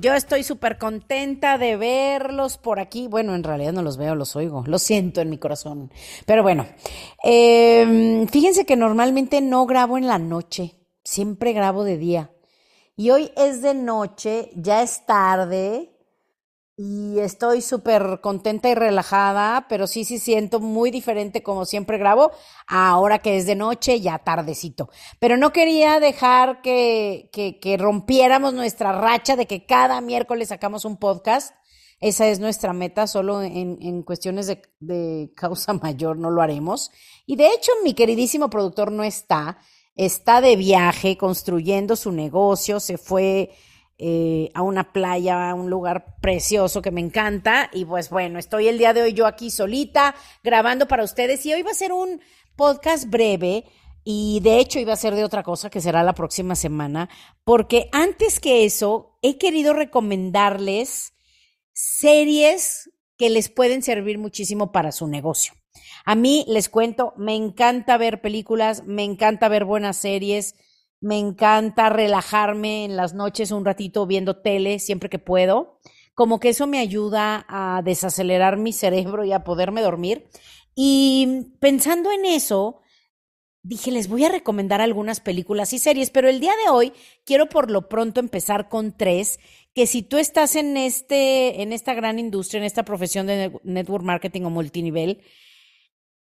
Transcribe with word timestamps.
Yo 0.00 0.14
estoy 0.14 0.44
súper 0.44 0.78
contenta 0.78 1.58
de 1.58 1.76
verlos 1.76 2.56
por 2.56 2.78
aquí. 2.78 3.08
Bueno, 3.08 3.34
en 3.34 3.42
realidad 3.42 3.72
no 3.72 3.82
los 3.82 3.96
veo, 3.96 4.14
los 4.14 4.36
oigo. 4.36 4.62
Lo 4.66 4.78
siento 4.78 5.20
en 5.20 5.30
mi 5.30 5.38
corazón. 5.38 5.90
Pero 6.24 6.42
bueno, 6.42 6.66
eh, 7.24 8.26
fíjense 8.30 8.64
que 8.64 8.76
normalmente 8.76 9.40
no 9.40 9.66
grabo 9.66 9.98
en 9.98 10.06
la 10.06 10.18
noche. 10.18 10.76
Siempre 11.02 11.52
grabo 11.52 11.84
de 11.84 11.96
día. 11.96 12.30
Y 12.96 13.10
hoy 13.10 13.30
es 13.36 13.62
de 13.62 13.74
noche, 13.74 14.50
ya 14.54 14.82
es 14.82 15.06
tarde. 15.06 15.97
Y 16.80 17.18
estoy 17.18 17.60
súper 17.60 18.20
contenta 18.20 18.68
y 18.68 18.74
relajada, 18.76 19.66
pero 19.68 19.88
sí, 19.88 20.04
sí 20.04 20.20
siento 20.20 20.60
muy 20.60 20.92
diferente 20.92 21.42
como 21.42 21.64
siempre 21.64 21.98
grabo, 21.98 22.30
ahora 22.68 23.18
que 23.18 23.36
es 23.36 23.46
de 23.46 23.56
noche, 23.56 24.00
ya 24.00 24.20
tardecito. 24.20 24.88
Pero 25.18 25.36
no 25.36 25.52
quería 25.52 25.98
dejar 25.98 26.62
que, 26.62 27.30
que, 27.32 27.58
que 27.58 27.76
rompiéramos 27.78 28.54
nuestra 28.54 28.92
racha 28.92 29.34
de 29.34 29.46
que 29.46 29.66
cada 29.66 30.00
miércoles 30.00 30.50
sacamos 30.50 30.84
un 30.84 30.98
podcast. 30.98 31.52
Esa 31.98 32.28
es 32.28 32.38
nuestra 32.38 32.72
meta, 32.72 33.08
solo 33.08 33.42
en, 33.42 33.76
en 33.82 34.04
cuestiones 34.04 34.46
de, 34.46 34.62
de 34.78 35.32
causa 35.34 35.72
mayor 35.72 36.16
no 36.16 36.30
lo 36.30 36.42
haremos. 36.42 36.92
Y 37.26 37.34
de 37.34 37.48
hecho, 37.48 37.72
mi 37.82 37.94
queridísimo 37.94 38.50
productor 38.50 38.92
no 38.92 39.02
está, 39.02 39.58
está 39.96 40.40
de 40.40 40.54
viaje 40.54 41.16
construyendo 41.16 41.96
su 41.96 42.12
negocio, 42.12 42.78
se 42.78 42.98
fue 42.98 43.50
eh, 43.98 44.50
a 44.54 44.62
una 44.62 44.92
playa, 44.92 45.50
a 45.50 45.54
un 45.54 45.70
lugar 45.70 46.16
precioso 46.20 46.80
que 46.80 46.92
me 46.92 47.00
encanta. 47.00 47.68
Y 47.72 47.84
pues 47.84 48.10
bueno, 48.10 48.38
estoy 48.38 48.68
el 48.68 48.78
día 48.78 48.94
de 48.94 49.02
hoy 49.02 49.12
yo 49.12 49.26
aquí 49.26 49.50
solita 49.50 50.14
grabando 50.44 50.86
para 50.86 51.02
ustedes 51.02 51.44
y 51.44 51.52
hoy 51.52 51.62
va 51.62 51.72
a 51.72 51.74
ser 51.74 51.92
un 51.92 52.20
podcast 52.56 53.10
breve. 53.10 53.64
Y 54.04 54.40
de 54.40 54.58
hecho 54.60 54.78
iba 54.78 54.92
a 54.92 54.96
ser 54.96 55.14
de 55.14 55.24
otra 55.24 55.42
cosa 55.42 55.68
que 55.68 55.80
será 55.80 56.02
la 56.02 56.14
próxima 56.14 56.54
semana, 56.54 57.10
porque 57.44 57.90
antes 57.92 58.40
que 58.40 58.64
eso 58.64 59.18
he 59.20 59.36
querido 59.36 59.74
recomendarles 59.74 61.12
series 61.72 62.90
que 63.18 63.28
les 63.28 63.50
pueden 63.50 63.82
servir 63.82 64.16
muchísimo 64.16 64.72
para 64.72 64.92
su 64.92 65.08
negocio. 65.08 65.52
A 66.04 66.14
mí 66.14 66.44
les 66.48 66.68
cuento, 66.68 67.12
me 67.16 67.34
encanta 67.34 67.98
ver 67.98 68.22
películas, 68.22 68.84
me 68.86 69.04
encanta 69.04 69.48
ver 69.48 69.64
buenas 69.64 69.96
series, 69.96 70.54
me 71.00 71.18
encanta 71.18 71.90
relajarme 71.90 72.84
en 72.84 72.96
las 72.96 73.14
noches 73.14 73.50
un 73.50 73.64
ratito 73.64 74.06
viendo 74.06 74.40
tele 74.40 74.78
siempre 74.78 75.08
que 75.08 75.18
puedo. 75.18 75.78
Como 76.14 76.40
que 76.40 76.48
eso 76.48 76.66
me 76.66 76.80
ayuda 76.80 77.46
a 77.48 77.82
desacelerar 77.84 78.56
mi 78.56 78.72
cerebro 78.72 79.24
y 79.24 79.32
a 79.32 79.44
poderme 79.44 79.82
dormir. 79.82 80.28
Y 80.74 81.52
pensando 81.60 82.10
en 82.10 82.24
eso, 82.24 82.80
dije, 83.62 83.92
les 83.92 84.08
voy 84.08 84.24
a 84.24 84.28
recomendar 84.28 84.80
algunas 84.80 85.20
películas 85.20 85.72
y 85.72 85.78
series, 85.78 86.10
pero 86.10 86.28
el 86.28 86.40
día 86.40 86.54
de 86.64 86.70
hoy 86.70 86.92
quiero 87.24 87.48
por 87.48 87.70
lo 87.70 87.88
pronto 87.88 88.18
empezar 88.20 88.68
con 88.68 88.96
tres 88.96 89.38
que 89.74 89.86
si 89.86 90.02
tú 90.02 90.16
estás 90.18 90.56
en 90.56 90.76
este 90.76 91.62
en 91.62 91.72
esta 91.72 91.94
gran 91.94 92.18
industria, 92.18 92.58
en 92.58 92.64
esta 92.64 92.84
profesión 92.84 93.26
de 93.26 93.52
network 93.62 94.04
marketing 94.04 94.42
o 94.42 94.50
multinivel, 94.50 95.22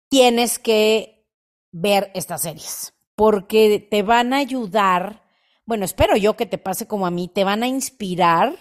tienes 0.09 0.57
que 0.57 1.27
ver 1.71 2.11
estas 2.15 2.41
series 2.41 2.93
porque 3.15 3.85
te 3.89 4.03
van 4.03 4.33
a 4.33 4.37
ayudar, 4.37 5.23
bueno, 5.65 5.85
espero 5.85 6.15
yo 6.17 6.35
que 6.35 6.45
te 6.45 6.57
pase 6.57 6.87
como 6.87 7.05
a 7.05 7.11
mí, 7.11 7.27
te 7.27 7.43
van 7.43 7.63
a 7.63 7.67
inspirar 7.67 8.57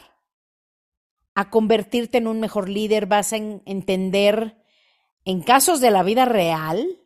a 1.34 1.50
convertirte 1.50 2.18
en 2.18 2.26
un 2.26 2.40
mejor 2.40 2.68
líder, 2.68 3.06
vas 3.06 3.32
a 3.32 3.36
entender 3.36 4.62
en 5.24 5.42
casos 5.42 5.80
de 5.80 5.90
la 5.90 6.02
vida 6.02 6.24
real 6.24 7.02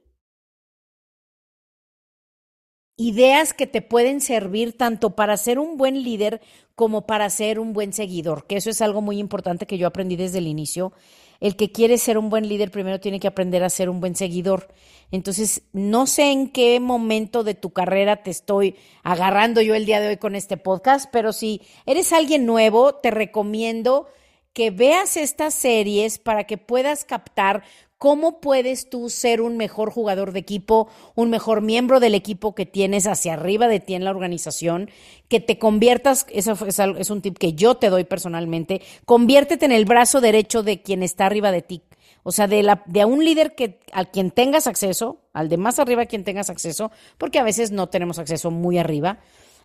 ideas 2.96 3.52
que 3.52 3.66
te 3.66 3.82
pueden 3.82 4.20
servir 4.20 4.76
tanto 4.76 5.14
para 5.14 5.36
ser 5.36 5.58
un 5.58 5.76
buen 5.76 6.02
líder 6.02 6.40
como 6.74 7.06
para 7.06 7.28
ser 7.30 7.58
un 7.60 7.72
buen 7.72 7.92
seguidor, 7.92 8.46
que 8.46 8.56
eso 8.56 8.70
es 8.70 8.80
algo 8.80 9.02
muy 9.02 9.18
importante 9.18 9.66
que 9.66 9.78
yo 9.78 9.86
aprendí 9.86 10.16
desde 10.16 10.38
el 10.38 10.46
inicio. 10.46 10.92
El 11.40 11.56
que 11.56 11.72
quiere 11.72 11.98
ser 11.98 12.18
un 12.18 12.30
buen 12.30 12.48
líder 12.48 12.70
primero 12.70 13.00
tiene 13.00 13.20
que 13.20 13.28
aprender 13.28 13.62
a 13.62 13.70
ser 13.70 13.88
un 13.88 14.00
buen 14.00 14.14
seguidor. 14.16 14.68
Entonces, 15.10 15.62
no 15.72 16.06
sé 16.06 16.32
en 16.32 16.48
qué 16.48 16.80
momento 16.80 17.44
de 17.44 17.54
tu 17.54 17.70
carrera 17.70 18.22
te 18.22 18.30
estoy 18.30 18.76
agarrando 19.02 19.62
yo 19.62 19.74
el 19.74 19.86
día 19.86 20.00
de 20.00 20.08
hoy 20.08 20.16
con 20.16 20.34
este 20.34 20.56
podcast, 20.56 21.08
pero 21.12 21.32
si 21.32 21.60
eres 21.86 22.12
alguien 22.12 22.46
nuevo, 22.46 22.94
te 22.94 23.10
recomiendo 23.10 24.08
que 24.52 24.70
veas 24.70 25.18
estas 25.18 25.52
series 25.52 26.18
para 26.18 26.44
que 26.44 26.56
puedas 26.56 27.04
captar 27.04 27.62
¿Cómo 27.98 28.40
puedes 28.40 28.90
tú 28.90 29.08
ser 29.08 29.40
un 29.40 29.56
mejor 29.56 29.90
jugador 29.90 30.32
de 30.32 30.40
equipo, 30.40 30.88
un 31.14 31.30
mejor 31.30 31.62
miembro 31.62 31.98
del 31.98 32.14
equipo 32.14 32.54
que 32.54 32.66
tienes 32.66 33.06
hacia 33.06 33.34
arriba 33.34 33.68
de 33.68 33.80
ti 33.80 33.94
en 33.94 34.04
la 34.04 34.10
organización? 34.10 34.90
Que 35.28 35.40
te 35.40 35.58
conviertas, 35.58 36.26
eso 36.30 36.58
es, 36.66 37.10
un 37.10 37.22
tip 37.22 37.38
que 37.38 37.54
yo 37.54 37.76
te 37.76 37.88
doy 37.88 38.04
personalmente, 38.04 38.82
conviértete 39.06 39.64
en 39.64 39.72
el 39.72 39.86
brazo 39.86 40.20
derecho 40.20 40.62
de 40.62 40.82
quien 40.82 41.02
está 41.02 41.24
arriba 41.24 41.50
de 41.50 41.62
ti. 41.62 41.82
O 42.22 42.32
sea, 42.32 42.46
de, 42.46 42.62
la, 42.62 42.84
un 43.06 43.24
líder 43.24 43.54
que, 43.54 43.80
al 43.92 44.10
quien 44.10 44.30
tengas 44.30 44.66
acceso, 44.66 45.22
al 45.32 45.48
de 45.48 45.56
más 45.56 45.78
arriba 45.78 46.02
a 46.02 46.06
quien 46.06 46.24
tengas 46.24 46.50
acceso, 46.50 46.90
porque 47.16 47.38
a 47.38 47.44
veces 47.44 47.70
no 47.70 47.88
tenemos 47.88 48.18
acceso 48.18 48.50
muy 48.50 48.76
arriba, 48.76 49.20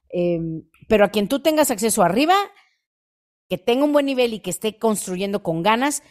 em, 0.09 0.63
pero 0.87 1.03
a 1.03 1.09
quien 1.09 1.27
tú 1.27 1.41
tengas 1.41 1.69
acceso 1.69 2.01
arriba, 2.01 2.35
que 3.49 3.57
tenga 3.57 3.83
un 3.83 3.91
buen 3.91 4.05
nivel 4.05 4.33
y 4.33 4.39
que 4.39 4.51
esté 4.51 4.77
construyendo 4.77 5.43
con 5.43 5.63
ganas, 5.63 6.03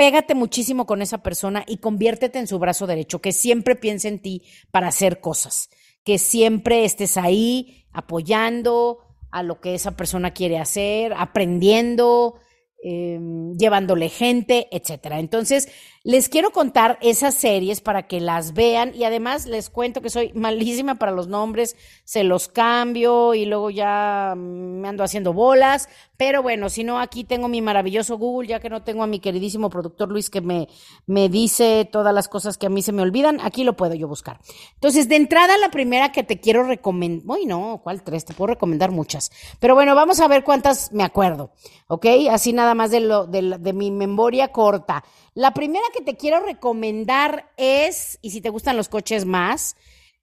pégate 0.00 0.34
muchísimo 0.34 0.86
con 0.86 1.02
esa 1.02 1.18
persona 1.18 1.62
y 1.66 1.76
conviértete 1.76 2.38
en 2.38 2.46
su 2.46 2.58
brazo 2.58 2.86
derecho, 2.86 3.20
que 3.20 3.32
siempre 3.32 3.76
piense 3.76 4.08
en 4.08 4.18
ti 4.18 4.44
para 4.70 4.88
hacer 4.88 5.20
cosas, 5.20 5.68
que 6.04 6.16
siempre 6.16 6.86
estés 6.86 7.18
ahí 7.18 7.84
apoyando 7.92 9.00
a 9.30 9.42
lo 9.42 9.60
que 9.60 9.74
esa 9.74 9.98
persona 9.98 10.32
quiere 10.32 10.56
hacer, 10.56 11.12
aprendiendo, 11.12 12.36
eh, 12.82 13.20
llevándole 13.58 14.08
gente, 14.08 14.68
etcétera. 14.70 15.20
Entonces, 15.20 15.68
les 16.02 16.30
quiero 16.30 16.50
contar 16.50 16.98
esas 17.02 17.34
series 17.34 17.82
para 17.82 18.06
que 18.06 18.20
las 18.20 18.54
vean 18.54 18.92
y 18.94 19.04
además 19.04 19.44
les 19.44 19.68
cuento 19.68 20.00
que 20.00 20.08
soy 20.08 20.32
malísima 20.34 20.94
para 20.94 21.12
los 21.12 21.28
nombres, 21.28 21.76
se 22.04 22.24
los 22.24 22.48
cambio 22.48 23.34
y 23.34 23.44
luego 23.44 23.68
ya 23.68 24.34
me 24.36 24.88
ando 24.88 25.04
haciendo 25.04 25.34
bolas, 25.34 25.90
pero 26.16 26.42
bueno, 26.42 26.70
si 26.70 26.84
no, 26.84 26.98
aquí 26.98 27.24
tengo 27.24 27.48
mi 27.48 27.60
maravilloso 27.60 28.16
Google, 28.16 28.48
ya 28.48 28.60
que 28.60 28.70
no 28.70 28.82
tengo 28.82 29.02
a 29.02 29.06
mi 29.06 29.20
queridísimo 29.20 29.68
productor 29.68 30.10
Luis 30.10 30.30
que 30.30 30.40
me, 30.40 30.68
me 31.06 31.28
dice 31.28 31.86
todas 31.90 32.14
las 32.14 32.28
cosas 32.28 32.56
que 32.56 32.66
a 32.66 32.70
mí 32.70 32.80
se 32.80 32.92
me 32.92 33.02
olvidan, 33.02 33.38
aquí 33.42 33.64
lo 33.64 33.76
puedo 33.76 33.94
yo 33.94 34.08
buscar. 34.08 34.40
Entonces, 34.74 35.08
de 35.08 35.16
entrada, 35.16 35.58
la 35.58 35.70
primera 35.70 36.12
que 36.12 36.22
te 36.22 36.40
quiero 36.40 36.64
recomendar, 36.64 37.24
uy, 37.26 37.44
no, 37.44 37.80
¿cuál 37.84 38.02
tres? 38.02 38.24
Te 38.24 38.32
puedo 38.32 38.54
recomendar 38.54 38.90
muchas, 38.90 39.30
pero 39.60 39.74
bueno, 39.74 39.94
vamos 39.94 40.20
a 40.20 40.28
ver 40.28 40.44
cuántas 40.44 40.92
me 40.92 41.04
acuerdo, 41.04 41.52
¿ok? 41.88 42.06
Así 42.30 42.54
nada 42.54 42.74
más 42.74 42.90
de, 42.90 43.00
lo, 43.00 43.26
de, 43.26 43.58
de 43.58 43.72
mi 43.74 43.90
memoria 43.90 44.48
corta. 44.48 45.04
La 45.34 45.54
primera 45.54 45.84
que 45.90 46.02
te 46.02 46.16
quiero 46.16 46.40
recomendar 46.40 47.52
es, 47.56 48.18
y 48.22 48.30
si 48.30 48.40
te 48.40 48.50
gustan 48.50 48.76
los 48.76 48.88
coches 48.88 49.24
más, 49.24 49.76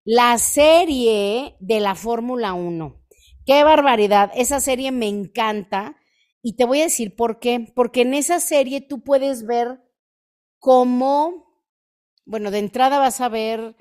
la 0.04 0.38
serie 0.38 1.56
de 1.60 1.80
la 1.80 1.96
Fórmula 1.96 2.54
1. 2.54 2.96
Qué 3.46 3.64
barbaridad, 3.64 4.32
esa 4.36 4.60
serie 4.60 4.92
me 4.92 5.08
encanta 5.08 5.98
y 6.42 6.56
te 6.56 6.66
voy 6.66 6.82
a 6.82 6.86
decir 6.86 7.16
por 7.16 7.40
qué. 7.40 7.72
Porque 7.76 8.02
en 8.02 8.14
esa 8.14 8.40
serie 8.40 8.82
tú 8.82 9.04
puedes 9.04 9.46
ver 9.46 9.82
cómo, 10.60 11.46
bueno, 12.26 12.52
de 12.52 12.60
entrada 12.60 13.00
vas 13.00 13.22
a 13.22 13.30
ver 13.30 13.76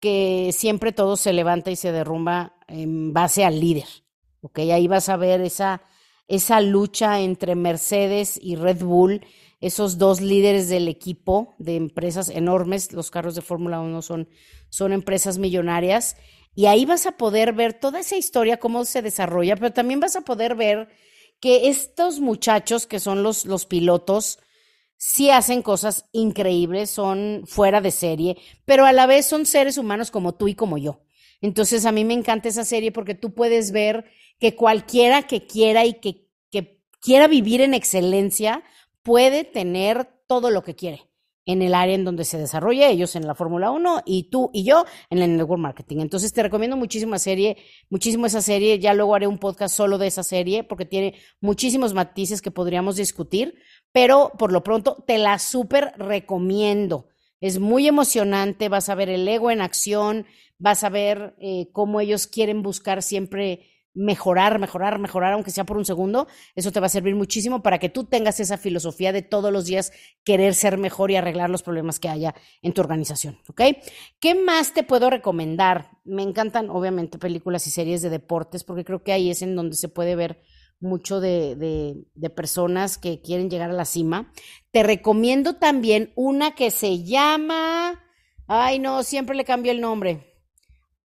que 0.00 0.50
siempre 0.52 0.92
todo 0.92 1.16
se 1.16 1.32
levanta 1.32 1.70
y 1.70 1.76
se 1.76 1.92
derrumba 1.92 2.56
en 2.68 3.12
base 3.12 3.44
al 3.44 3.60
líder. 3.60 3.88
¿Ok? 4.40 4.58
Ahí 4.60 4.86
vas 4.86 5.08
a 5.08 5.16
ver 5.16 5.40
esa 5.40 5.82
esa 6.28 6.60
lucha 6.60 7.20
entre 7.20 7.56
Mercedes 7.56 8.38
y 8.40 8.54
Red 8.56 8.84
Bull, 8.84 9.22
esos 9.60 9.98
dos 9.98 10.20
líderes 10.20 10.68
del 10.68 10.88
equipo 10.88 11.54
de 11.58 11.76
empresas 11.76 12.28
enormes, 12.28 12.92
los 12.92 13.10
carros 13.10 13.34
de 13.34 13.42
Fórmula 13.42 13.80
1 13.80 14.02
son, 14.02 14.28
son 14.68 14.92
empresas 14.92 15.38
millonarias, 15.38 16.16
y 16.54 16.66
ahí 16.66 16.84
vas 16.84 17.06
a 17.06 17.12
poder 17.12 17.52
ver 17.52 17.74
toda 17.74 18.00
esa 18.00 18.16
historia, 18.16 18.58
cómo 18.58 18.84
se 18.84 19.02
desarrolla, 19.02 19.56
pero 19.56 19.72
también 19.72 20.00
vas 20.00 20.16
a 20.16 20.22
poder 20.22 20.54
ver 20.54 20.88
que 21.40 21.68
estos 21.68 22.20
muchachos 22.20 22.86
que 22.86 23.00
son 23.00 23.22
los, 23.22 23.46
los 23.46 23.66
pilotos, 23.66 24.38
sí 24.96 25.30
hacen 25.30 25.62
cosas 25.62 26.06
increíbles, 26.12 26.90
son 26.90 27.44
fuera 27.46 27.80
de 27.80 27.90
serie, 27.90 28.36
pero 28.64 28.84
a 28.86 28.92
la 28.92 29.06
vez 29.06 29.26
son 29.26 29.46
seres 29.46 29.78
humanos 29.78 30.10
como 30.10 30.34
tú 30.34 30.48
y 30.48 30.54
como 30.54 30.78
yo. 30.78 31.04
Entonces 31.40 31.86
a 31.86 31.92
mí 31.92 32.04
me 32.04 32.14
encanta 32.14 32.48
esa 32.48 32.64
serie 32.64 32.90
porque 32.90 33.14
tú 33.14 33.32
puedes 33.32 33.70
ver 33.70 34.06
que 34.40 34.56
cualquiera 34.56 35.22
que 35.22 35.46
quiera 35.46 35.84
y 35.84 35.94
que, 35.94 36.28
que 36.50 36.82
quiera 37.00 37.28
vivir 37.28 37.60
en 37.60 37.74
excelencia 37.74 38.64
puede 39.08 39.42
tener 39.42 40.06
todo 40.26 40.50
lo 40.50 40.62
que 40.62 40.76
quiere 40.76 41.08
en 41.46 41.62
el 41.62 41.72
área 41.72 41.94
en 41.94 42.04
donde 42.04 42.26
se 42.26 42.36
desarrolla, 42.36 42.90
ellos 42.90 43.16
en 43.16 43.26
la 43.26 43.34
Fórmula 43.34 43.70
1 43.70 44.02
y 44.04 44.24
tú 44.24 44.50
y 44.52 44.64
yo 44.64 44.84
en 45.08 45.22
el 45.22 45.34
network 45.34 45.58
marketing. 45.58 46.00
Entonces 46.00 46.30
te 46.34 46.42
recomiendo 46.42 46.76
muchísimo 46.76 47.18
serie, 47.18 47.56
muchísimo 47.88 48.26
esa 48.26 48.42
serie, 48.42 48.78
ya 48.78 48.92
luego 48.92 49.14
haré 49.14 49.26
un 49.26 49.38
podcast 49.38 49.74
solo 49.74 49.96
de 49.96 50.08
esa 50.08 50.22
serie 50.22 50.62
porque 50.62 50.84
tiene 50.84 51.14
muchísimos 51.40 51.94
matices 51.94 52.42
que 52.42 52.50
podríamos 52.50 52.96
discutir, 52.96 53.54
pero 53.92 54.32
por 54.38 54.52
lo 54.52 54.62
pronto 54.62 55.02
te 55.06 55.16
la 55.16 55.38
súper 55.38 55.94
recomiendo. 55.96 57.08
Es 57.40 57.58
muy 57.58 57.88
emocionante, 57.88 58.68
vas 58.68 58.90
a 58.90 58.94
ver 58.94 59.08
el 59.08 59.26
ego 59.26 59.50
en 59.50 59.62
acción, 59.62 60.26
vas 60.58 60.84
a 60.84 60.90
ver 60.90 61.34
eh, 61.40 61.70
cómo 61.72 62.02
ellos 62.02 62.26
quieren 62.26 62.60
buscar 62.60 63.02
siempre 63.02 63.77
mejorar, 63.98 64.60
mejorar, 64.60 64.98
mejorar, 64.98 65.32
aunque 65.32 65.50
sea 65.50 65.64
por 65.64 65.76
un 65.76 65.84
segundo. 65.84 66.28
Eso 66.54 66.70
te 66.70 66.78
va 66.78 66.86
a 66.86 66.90
servir 66.90 67.16
muchísimo 67.16 67.62
para 67.62 67.78
que 67.78 67.88
tú 67.88 68.04
tengas 68.04 68.38
esa 68.38 68.56
filosofía 68.56 69.12
de 69.12 69.22
todos 69.22 69.52
los 69.52 69.66
días 69.66 69.92
querer 70.24 70.54
ser 70.54 70.78
mejor 70.78 71.10
y 71.10 71.16
arreglar 71.16 71.50
los 71.50 71.64
problemas 71.64 71.98
que 71.98 72.08
haya 72.08 72.34
en 72.62 72.72
tu 72.72 72.80
organización, 72.80 73.38
¿ok? 73.48 73.62
¿Qué 74.20 74.34
más 74.36 74.72
te 74.72 74.84
puedo 74.84 75.10
recomendar? 75.10 75.90
Me 76.04 76.22
encantan, 76.22 76.70
obviamente, 76.70 77.18
películas 77.18 77.66
y 77.66 77.70
series 77.70 78.00
de 78.00 78.10
deportes, 78.10 78.62
porque 78.62 78.84
creo 78.84 79.02
que 79.02 79.12
ahí 79.12 79.30
es 79.30 79.42
en 79.42 79.56
donde 79.56 79.76
se 79.76 79.88
puede 79.88 80.14
ver 80.14 80.40
mucho 80.80 81.20
de, 81.20 82.06
de, 82.14 82.30
personas 82.30 82.98
que 82.98 83.20
quieren 83.20 83.50
llegar 83.50 83.70
a 83.70 83.74
la 83.74 83.84
cima. 83.84 84.32
Te 84.70 84.84
recomiendo 84.84 85.56
también 85.56 86.12
una 86.14 86.54
que 86.54 86.70
se 86.70 87.02
llama, 87.02 88.00
ay 88.46 88.78
no, 88.78 89.02
siempre 89.02 89.36
le 89.36 89.44
cambio 89.44 89.72
el 89.72 89.80
nombre. 89.80 90.36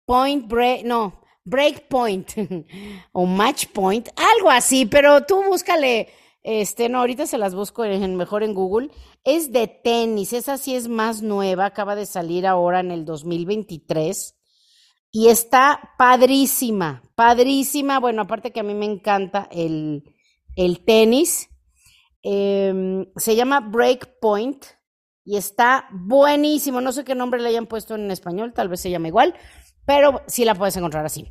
Point 0.06 0.48
Break, 0.48 0.84
no, 0.84 1.19
Break 1.44 1.88
Point 1.88 2.30
o 3.12 3.26
Match 3.26 3.66
Point, 3.68 4.08
algo 4.16 4.50
así, 4.50 4.86
pero 4.86 5.24
tú 5.24 5.42
búscale, 5.42 6.08
este, 6.42 6.88
no, 6.88 7.00
ahorita 7.00 7.26
se 7.26 7.38
las 7.38 7.54
busco 7.54 7.84
en, 7.84 8.16
mejor 8.16 8.42
en 8.42 8.54
Google. 8.54 8.90
Es 9.24 9.52
de 9.52 9.66
tenis, 9.66 10.32
esa 10.32 10.56
sí 10.56 10.74
es 10.74 10.88
más 10.88 11.22
nueva, 11.22 11.66
acaba 11.66 11.94
de 11.94 12.06
salir 12.06 12.46
ahora 12.46 12.80
en 12.80 12.90
el 12.90 13.04
2023 13.04 14.36
y 15.12 15.28
está 15.28 15.94
padrísima, 15.98 17.02
padrísima. 17.14 17.98
Bueno, 17.98 18.22
aparte 18.22 18.52
que 18.52 18.60
a 18.60 18.64
mí 18.64 18.74
me 18.74 18.86
encanta 18.86 19.48
el, 19.50 20.04
tenis. 20.86 21.48
Em, 22.22 23.06
se 23.16 23.34
llama 23.34 23.60
Breakpoint 23.60 24.64
y 25.24 25.36
está 25.36 25.88
buenísimo. 25.92 26.80
No 26.80 26.92
sé 26.92 27.04
qué 27.04 27.14
nombre 27.14 27.40
le 27.40 27.48
hayan 27.48 27.66
puesto 27.66 27.94
en 27.94 28.10
español, 28.10 28.52
tal 28.54 28.68
vez 28.68 28.80
se 28.80 28.90
llama 28.90 29.08
igual, 29.08 29.34
pero 29.90 30.22
sí 30.28 30.44
la 30.44 30.54
puedes 30.54 30.76
encontrar 30.76 31.04
así. 31.04 31.26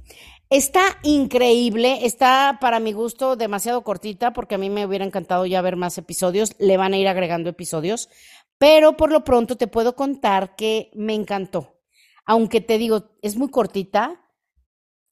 Está 0.50 0.82
increíble, 1.04 2.06
está 2.06 2.58
para 2.60 2.82
mi 2.82 2.92
gusto 2.92 3.38
demasiado 3.38 3.84
cortita 3.84 4.34
porque 4.34 4.56
a 4.56 4.58
mí 4.58 4.70
me 4.70 4.86
hubiera 4.86 5.06
encantado 5.06 5.46
ya 5.46 5.62
ver 5.62 5.78
más 5.78 5.98
episodios, 5.98 6.56
le 6.60 6.76
van 6.76 6.92
a 6.92 6.98
ir 6.98 7.08
agregando 7.08 7.50
episodios, 7.50 8.10
pero 8.58 8.98
por 8.98 9.14
lo 9.14 9.24
pronto 9.24 9.56
te 9.56 9.68
puedo 9.68 9.96
contar 9.96 10.58
que 10.58 10.92
me 10.94 11.14
encantó 11.14 11.80
aunque 12.26 12.60
te 12.60 12.78
digo, 12.78 13.10
es 13.24 13.38
muy 13.38 13.50
cortita, 13.50 14.22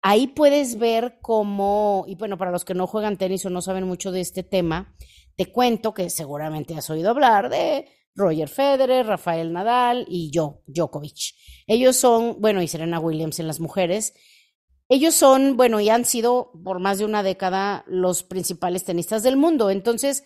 ahí 0.03 0.27
puedes 0.27 0.77
ver 0.77 1.17
cómo, 1.19 2.03
y 2.05 2.13
bueno, 2.13 2.37
para 2.37 2.51
los 2.51 2.65
que 2.65 2.75
no 2.75 2.85
juegan 2.85 3.17
tenis 3.17 3.43
o 3.45 3.49
no 3.49 3.61
saben 3.61 3.87
mucho 3.87 4.11
de 4.11 4.19
este 4.21 4.43
tema, 4.43 4.93
te 5.37 5.51
cuento 5.51 5.95
que 5.95 6.11
seguramente 6.11 6.75
has 6.75 6.89
oído 6.91 7.09
hablar 7.09 7.49
de 7.49 7.87
Roger 8.17 8.49
Federer, 8.49 9.05
Rafael 9.05 9.53
Nadal 9.53 10.05
y 10.09 10.31
yo, 10.31 10.63
Djokovic. 10.65 11.35
Ellos 11.67 11.95
son, 11.95 12.41
bueno, 12.41 12.61
y 12.61 12.67
Serena 12.67 12.99
Williams 12.99 13.39
en 13.39 13.47
las 13.47 13.59
mujeres. 13.59 14.15
Ellos 14.89 15.13
son, 15.13 15.55
bueno, 15.55 15.79
y 15.79 15.89
han 15.89 16.03
sido 16.03 16.51
por 16.63 16.79
más 16.79 16.97
de 16.97 17.05
una 17.05 17.21
década 17.21 17.85
los 17.87 18.23
principales 18.23 18.83
tenistas 18.83 19.21
del 19.21 19.37
mundo. 19.37 19.69
Entonces, 19.69 20.23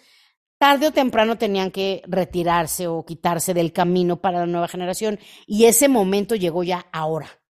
tarde 0.57 0.87
o 0.87 0.91
temprano 0.91 1.37
tenían 1.37 1.69
que 1.69 2.01
retirarse 2.07 2.87
o 2.87 3.05
quitarse 3.05 3.53
del 3.53 3.73
camino 3.73 4.21
para 4.21 4.39
la 4.39 4.45
nueva 4.45 4.69
generación 4.69 5.19
y 5.45 5.65
ese 5.65 5.89
momento 5.89 6.35
llegó 6.35 6.63
ya 6.63 6.87
ahora. 6.93 7.41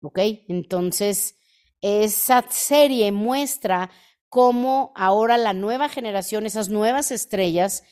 ¿Ok? 0.00 0.20
Entonces, 0.48 1.38
esa 1.82 2.46
serie 2.48 3.12
muestra 3.12 3.90
cómo 4.30 4.92
ahora 4.96 5.36
la 5.36 5.52
nueva 5.52 5.88
generación, 5.88 6.46
esas 6.46 6.70
nuevas 6.70 7.10
estrellas, 7.10 7.82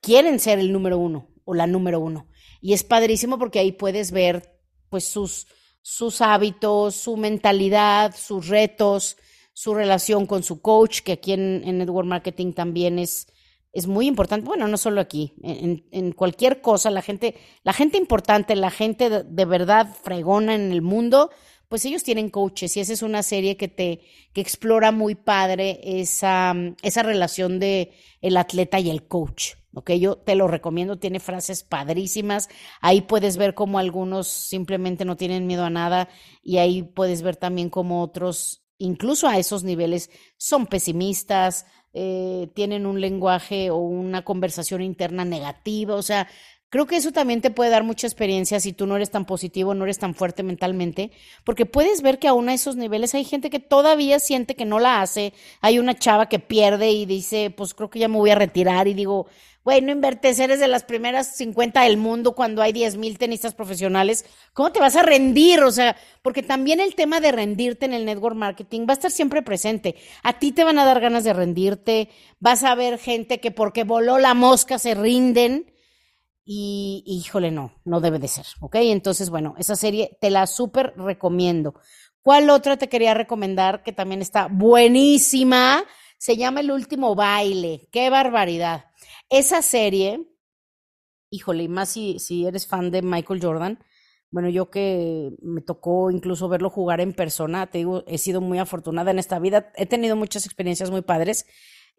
quieren 0.00 0.38
ser 0.40 0.58
el 0.58 0.72
número 0.72 0.98
uno 0.98 1.28
o 1.44 1.54
la 1.54 1.66
número 1.66 2.00
uno. 2.00 2.26
Y 2.60 2.72
es 2.72 2.84
padrísimo 2.84 3.38
porque 3.38 3.58
ahí 3.58 3.72
puedes 3.72 4.10
ver 4.10 4.58
pues 4.88 5.04
sus, 5.04 5.46
sus 5.82 6.20
hábitos, 6.20 6.94
su 6.94 7.16
mentalidad, 7.16 8.14
sus 8.16 8.48
retos, 8.48 9.16
su 9.52 9.74
relación 9.74 10.26
con 10.26 10.42
su 10.42 10.60
coach, 10.60 11.00
que 11.00 11.12
aquí 11.12 11.32
en, 11.32 11.62
en 11.64 11.78
Network 11.78 12.08
Marketing 12.08 12.52
también 12.52 12.98
es, 12.98 13.26
es 13.74 13.88
muy 13.88 14.06
importante, 14.06 14.46
bueno, 14.46 14.68
no 14.68 14.76
solo 14.76 15.00
aquí, 15.00 15.34
en, 15.42 16.12
cualquier 16.12 16.60
cosa, 16.60 16.90
la 16.90 17.02
gente, 17.02 17.34
la 17.64 17.72
gente 17.72 17.98
importante, 17.98 18.54
la 18.54 18.70
gente 18.70 19.10
de, 19.10 19.44
verdad 19.44 19.88
fregona 20.02 20.54
en 20.54 20.70
el 20.70 20.80
mundo, 20.80 21.30
pues 21.68 21.84
ellos 21.84 22.02
tienen 22.02 22.30
coaches 22.30 22.76
y 22.76 22.80
esa 22.80 22.92
es 22.92 23.02
una 23.02 23.22
serie 23.22 23.56
que 23.56 23.68
te 23.68 24.00
que 24.32 24.40
explora 24.40 24.92
muy 24.92 25.14
padre 25.14 25.80
esa, 25.82 26.54
esa 26.82 27.02
relación 27.02 27.58
de 27.58 27.92
el 28.20 28.36
atleta 28.36 28.80
y 28.80 28.90
el 28.90 29.06
coach. 29.06 29.54
Ok, 29.74 29.92
yo 29.92 30.16
te 30.16 30.36
lo 30.36 30.46
recomiendo, 30.46 30.98
tiene 30.98 31.18
frases 31.18 31.64
padrísimas. 31.64 32.48
Ahí 32.80 33.00
puedes 33.00 33.36
ver 33.36 33.54
cómo 33.54 33.78
algunos 33.78 34.28
simplemente 34.28 35.04
no 35.04 35.16
tienen 35.16 35.46
miedo 35.46 35.64
a 35.64 35.70
nada 35.70 36.08
y 36.42 36.58
ahí 36.58 36.82
puedes 36.82 37.22
ver 37.22 37.36
también 37.36 37.70
cómo 37.70 38.02
otros, 38.02 38.64
incluso 38.78 39.28
a 39.28 39.38
esos 39.38 39.64
niveles, 39.64 40.10
son 40.36 40.66
pesimistas, 40.66 41.66
eh, 41.92 42.50
tienen 42.54 42.86
un 42.86 43.00
lenguaje 43.00 43.70
o 43.70 43.76
una 43.76 44.24
conversación 44.24 44.82
interna 44.82 45.24
negativa, 45.24 45.94
o 45.94 46.02
sea, 46.02 46.28
creo 46.74 46.88
que 46.88 46.96
eso 46.96 47.12
también 47.12 47.40
te 47.40 47.52
puede 47.52 47.70
dar 47.70 47.84
mucha 47.84 48.08
experiencia 48.08 48.58
si 48.58 48.72
tú 48.72 48.88
no 48.88 48.96
eres 48.96 49.12
tan 49.12 49.26
positivo, 49.26 49.74
no 49.74 49.84
eres 49.84 50.00
tan 50.00 50.12
fuerte 50.12 50.42
mentalmente, 50.42 51.12
porque 51.44 51.66
puedes 51.66 52.02
ver 52.02 52.18
que 52.18 52.26
aún 52.26 52.48
a 52.48 52.54
esos 52.54 52.74
niveles 52.74 53.14
hay 53.14 53.22
gente 53.22 53.48
que 53.48 53.60
todavía 53.60 54.18
siente 54.18 54.56
que 54.56 54.64
no 54.64 54.80
la 54.80 55.00
hace, 55.00 55.34
hay 55.60 55.78
una 55.78 55.96
chava 55.96 56.28
que 56.28 56.40
pierde 56.40 56.90
y 56.90 57.06
dice, 57.06 57.54
pues 57.56 57.74
creo 57.74 57.90
que 57.90 58.00
ya 58.00 58.08
me 58.08 58.16
voy 58.16 58.30
a 58.30 58.34
retirar 58.34 58.88
y 58.88 58.94
digo, 58.94 59.28
güey, 59.64 59.82
no 59.82 59.92
invertes, 59.92 60.40
eres 60.40 60.58
de 60.58 60.66
las 60.66 60.82
primeras 60.82 61.36
50 61.36 61.80
del 61.82 61.96
mundo 61.96 62.32
cuando 62.32 62.60
hay 62.60 62.72
10 62.72 62.96
mil 62.96 63.18
tenistas 63.18 63.54
profesionales, 63.54 64.24
¿cómo 64.52 64.72
te 64.72 64.80
vas 64.80 64.96
a 64.96 65.04
rendir? 65.04 65.62
O 65.62 65.70
sea, 65.70 65.94
porque 66.22 66.42
también 66.42 66.80
el 66.80 66.96
tema 66.96 67.20
de 67.20 67.30
rendirte 67.30 67.86
en 67.86 67.92
el 67.92 68.04
network 68.04 68.34
marketing 68.34 68.80
va 68.80 68.94
a 68.94 68.94
estar 68.94 69.12
siempre 69.12 69.42
presente. 69.42 69.94
A 70.24 70.40
ti 70.40 70.50
te 70.50 70.64
van 70.64 70.80
a 70.80 70.84
dar 70.84 70.98
ganas 70.98 71.22
de 71.22 71.34
rendirte, 71.34 72.08
vas 72.40 72.64
a 72.64 72.74
ver 72.74 72.98
gente 72.98 73.38
que 73.38 73.52
porque 73.52 73.84
voló 73.84 74.18
la 74.18 74.34
mosca 74.34 74.80
se 74.80 74.96
rinden. 74.96 75.72
Y, 76.44 77.02
híjole, 77.06 77.50
no, 77.50 77.72
no 77.84 78.00
debe 78.00 78.18
de 78.18 78.28
ser, 78.28 78.46
¿ok? 78.60 78.76
Entonces, 78.76 79.30
bueno, 79.30 79.54
esa 79.58 79.76
serie 79.76 80.18
te 80.20 80.30
la 80.30 80.46
súper 80.46 80.94
recomiendo. 80.96 81.74
¿Cuál 82.22 82.50
otra 82.50 82.76
te 82.76 82.88
quería 82.88 83.14
recomendar 83.14 83.82
que 83.82 83.92
también 83.92 84.20
está 84.20 84.48
buenísima? 84.48 85.84
Se 86.18 86.36
llama 86.36 86.60
El 86.60 86.70
último 86.70 87.14
baile. 87.14 87.88
¡Qué 87.90 88.10
barbaridad! 88.10 88.86
Esa 89.30 89.62
serie, 89.62 90.26
híjole, 91.30 91.64
y 91.64 91.68
más 91.68 91.90
si, 91.90 92.18
si 92.18 92.46
eres 92.46 92.66
fan 92.66 92.90
de 92.90 93.02
Michael 93.02 93.40
Jordan, 93.42 93.78
bueno, 94.30 94.48
yo 94.48 94.68
que 94.68 95.30
me 95.42 95.60
tocó 95.60 96.10
incluso 96.10 96.48
verlo 96.48 96.68
jugar 96.68 97.00
en 97.00 97.12
persona, 97.12 97.68
te 97.68 97.78
digo, 97.78 98.02
he 98.06 98.18
sido 98.18 98.40
muy 98.40 98.58
afortunada 98.58 99.12
en 99.12 99.20
esta 99.20 99.38
vida, 99.38 99.70
he 99.76 99.86
tenido 99.86 100.16
muchas 100.16 100.44
experiencias 100.44 100.90
muy 100.90 101.02
padres 101.02 101.46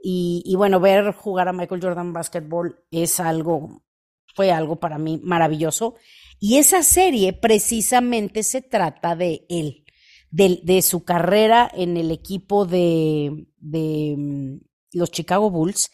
y, 0.04 0.44
y 0.46 0.56
bueno, 0.56 0.82
ver 0.82 1.14
jugar 1.14 1.48
a 1.48 1.54
Michael 1.54 1.82
Jordan 1.82 2.12
basketball 2.12 2.84
es 2.92 3.22
algo, 3.22 3.85
fue 4.36 4.52
algo 4.52 4.80
para 4.80 5.00
mí 5.00 5.20
maravilloso. 5.24 5.96
Y 6.40 6.58
esa 6.58 6.84
serie 6.84 7.34
precisamente 7.34 8.44
se 8.44 8.62
trata 8.62 9.16
de 9.16 9.46
él, 9.50 9.86
de, 10.30 10.60
de 10.64 10.84
su 10.84 11.04
carrera 11.04 11.72
en 11.74 11.98
el 11.98 12.12
equipo 12.12 12.66
de, 12.66 13.48
de 13.58 14.16
mm, 14.16 14.58
los 14.92 15.10
Chicago 15.10 15.50
Bulls 15.50 15.90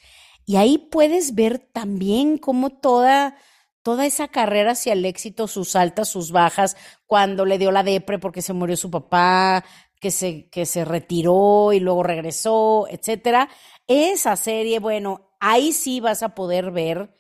y 0.45 0.57
ahí 0.57 0.77
puedes 0.77 1.36
ver 1.36 1.60
también 1.60 2.38
cómo 2.38 2.69
toda, 2.71 3.38
toda 3.83 4.05
esa 4.05 4.27
carrera 4.27 4.71
hacia 4.71 4.93
el 4.93 5.05
éxito, 5.05 5.48
sus 5.48 5.75
altas, 5.75 6.10
sus 6.10 6.31
bajas, 6.31 6.75
cuando 7.05 7.45
le 7.45 7.57
dio 7.57 7.71
la 7.71 7.83
depre 7.83 8.19
porque 8.19 8.41
se 8.41 8.53
murió 8.53 8.75
su 8.75 8.89
papá, 8.89 9.63
que 10.00 10.12
se, 10.12 10.50
que 10.50 10.65
se 10.65 10.83
retiró 10.83 11.74
y 11.74 11.79
luego 11.79 12.03
regresó, 12.03 12.88
etcétera. 12.89 13.50
Esa 13.88 14.36
serie, 14.36 14.79
bueno, 14.79 15.31
ahí 15.39 15.74
sí 15.74 16.00
vas 16.00 16.24
a 16.24 16.36
poder 16.36 16.71
ver 16.71 17.13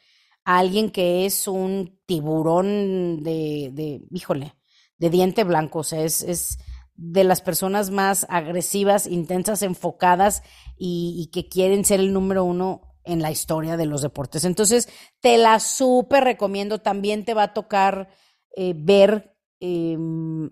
alguien 0.43 0.89
que 0.89 1.25
es 1.25 1.47
un 1.47 1.99
tiburón 2.05 3.23
de, 3.23 3.71
de 3.73 4.01
híjole, 4.11 4.55
de 4.97 5.09
diente 5.09 5.43
blanco, 5.43 5.79
o 5.79 5.83
sea, 5.83 6.03
es, 6.03 6.21
es 6.23 6.57
de 7.01 7.23
las 7.23 7.41
personas 7.41 7.89
más 7.89 8.27
agresivas, 8.29 9.07
intensas, 9.07 9.63
enfocadas 9.63 10.43
y, 10.77 11.31
que 11.33 11.49
quieren 11.49 11.83
ser 11.83 11.99
el 11.99 12.13
número 12.13 12.43
uno 12.43 12.81
en 13.03 13.23
la 13.23 13.31
historia 13.31 13.75
de 13.75 13.87
los 13.87 14.03
deportes. 14.03 14.45
Entonces, 14.45 14.87
te 15.19 15.37
la 15.39 15.59
súper 15.59 16.23
recomiendo. 16.23 16.79
También 16.79 17.25
te 17.25 17.33
va 17.33 17.43
a 17.43 17.53
tocar 17.53 18.09
eh, 18.55 18.73
ver, 18.75 19.35
eh, 19.59 19.97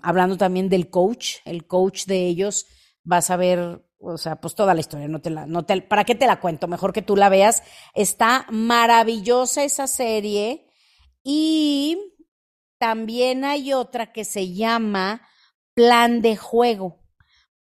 hablando 0.01 0.37
también 0.37 0.69
del 0.69 0.89
coach, 0.89 1.35
el 1.45 1.67
coach 1.67 2.05
de 2.05 2.25
ellos, 2.25 2.65
vas 3.03 3.29
a 3.29 3.37
ver, 3.37 3.85
o 3.99 4.17
sea, 4.17 4.37
pues 4.37 4.55
toda 4.55 4.73
la 4.73 4.79
historia, 4.79 5.07
no 5.07 5.21
te 5.21 5.29
la, 5.29 5.45
no 5.45 5.63
te, 5.63 5.81
¿para 5.81 6.05
qué 6.05 6.15
te 6.15 6.27
la 6.27 6.39
cuento? 6.39 6.67
Mejor 6.67 6.93
que 6.93 7.01
tú 7.01 7.15
la 7.15 7.29
veas. 7.29 7.63
Está 7.93 8.45
maravillosa 8.49 9.63
esa 9.63 9.87
serie 9.87 10.67
y 11.23 12.15
también 12.77 13.45
hay 13.45 13.73
otra 13.73 14.11
que 14.11 14.25
se 14.25 14.53
llama 14.53 15.21
Plan 15.73 16.21
de 16.21 16.37
Juego. 16.37 17.03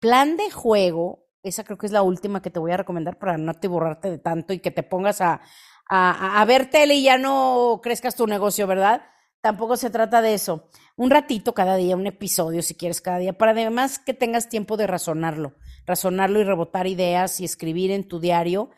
Plan 0.00 0.36
de 0.36 0.50
Juego 0.50 1.24
esa 1.44 1.62
creo 1.62 1.78
que 1.78 1.86
es 1.86 1.92
la 1.92 2.02
última 2.02 2.42
que 2.42 2.50
te 2.50 2.58
voy 2.58 2.72
a 2.72 2.78
recomendar 2.78 3.18
para 3.18 3.36
no 3.36 3.54
te 3.54 3.68
borrarte 3.68 4.10
de 4.10 4.18
tanto 4.18 4.52
y 4.52 4.58
que 4.58 4.70
te 4.70 4.82
pongas 4.82 5.20
a, 5.20 5.42
a, 5.88 6.40
a, 6.40 6.44
ver 6.46 6.70
tele 6.70 6.94
y 6.94 7.04
ya 7.04 7.18
no 7.18 7.80
crezcas 7.82 8.16
tu 8.16 8.26
negocio, 8.26 8.66
¿verdad? 8.66 9.02
Tampoco 9.42 9.76
se 9.76 9.90
trata 9.90 10.22
de 10.22 10.32
eso. 10.32 10.70
Un 10.96 11.10
ratito 11.10 11.52
cada 11.52 11.76
día, 11.76 11.96
un 11.96 12.06
episodio 12.06 12.62
si 12.62 12.74
quieres 12.74 13.02
cada 13.02 13.18
día, 13.18 13.36
para 13.36 13.52
además 13.52 13.98
que 13.98 14.14
tengas 14.14 14.48
tiempo 14.48 14.78
de 14.78 14.86
razonarlo, 14.86 15.54
razonarlo 15.86 16.40
y 16.40 16.44
rebotar 16.44 16.86
ideas 16.86 17.40
y 17.40 17.44
escribir 17.44 17.90
en 17.90 18.06
tu 18.06 18.20
diario 18.20 18.70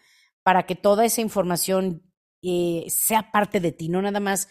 para 0.43 0.65
que 0.65 0.75
toda 0.75 1.05
esa 1.05 1.21
información 1.21 2.03
eh, 2.43 2.87
sea 2.89 3.31
parte 3.33 3.61
de 3.61 3.73
ti, 3.73 3.89
no 3.89 4.03
nada 4.03 4.21
más 4.21 4.49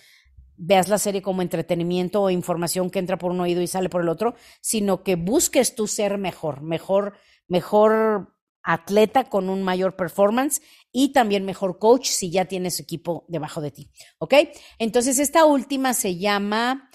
veas 0.58 0.88
la 0.88 0.98
serie 0.98 1.22
como 1.22 1.42
entretenimiento 1.42 2.22
o 2.22 2.30
información 2.30 2.90
que 2.90 3.00
entra 3.00 3.18
por 3.18 3.32
un 3.32 3.42
oído 3.42 3.62
y 3.62 3.68
sale 3.68 3.90
por 3.90 4.02
el 4.02 4.10
otro, 4.10 4.36
sino 4.62 5.04
que 5.04 5.16
busques 5.16 5.76
tu 5.76 5.86
ser 5.86 6.18
mejor, 6.18 6.62
mejor 6.62 7.18
mejor 7.48 8.34
atleta 8.64 9.26
con 9.26 9.50
un 9.50 9.64
mayor 9.64 9.96
performance 9.96 10.62
y 10.92 11.14
también 11.14 11.46
mejor 11.46 11.78
coach 11.78 12.08
si 12.08 12.32
ya 12.32 12.46
tienes 12.46 12.80
equipo 12.80 13.26
debajo 13.28 13.62
de 13.62 13.72
ti. 13.72 13.92
¿Ok? 14.18 14.34
Entonces, 14.80 15.20
esta 15.20 15.46
última 15.46 15.94
se 15.94 16.18
llama 16.18 16.90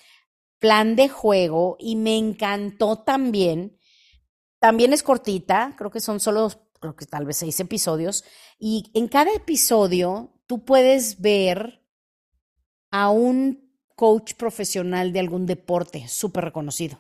Plan 0.59 0.97
de 0.97 1.09
Juego 1.09 1.77
y 1.79 1.97
me 1.97 2.17
encantó 2.17 3.03
también. 3.05 3.79
También 4.61 4.93
es 4.93 5.03
cortita, 5.03 5.75
creo 5.77 5.91
que 5.91 6.01
son 6.01 6.21
solo, 6.21 6.51
creo 6.79 6.95
que 6.95 7.07
tal 7.07 7.25
vez 7.25 7.39
seis 7.39 7.59
episodios. 7.59 8.25
Y 8.59 8.91
en 8.95 9.09
cada 9.09 9.33
episodio 9.33 10.35
tú 10.47 10.65
puedes 10.65 11.21
ver 11.21 11.83
a 12.91 13.11
un 13.11 13.75
coach 13.97 14.35
profesional 14.35 15.13
de 15.13 15.21
algún 15.21 15.47
deporte 15.47 16.07
súper 16.09 16.45
reconocido. 16.45 16.99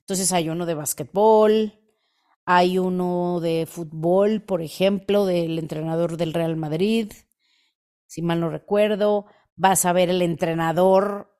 Entonces 0.00 0.32
hay 0.32 0.48
uno 0.48 0.66
de 0.66 0.74
básquetbol, 0.74 1.80
hay 2.44 2.78
uno 2.78 3.40
de 3.40 3.66
fútbol, 3.66 4.42
por 4.42 4.62
ejemplo, 4.62 5.26
del 5.26 5.58
entrenador 5.58 6.16
del 6.16 6.32
Real 6.32 6.56
Madrid, 6.56 7.12
si 8.06 8.22
mal 8.22 8.40
no 8.40 8.48
recuerdo. 8.48 9.26
Vas 9.56 9.84
a 9.84 9.92
ver 9.92 10.08
el 10.08 10.22
entrenador, 10.22 11.37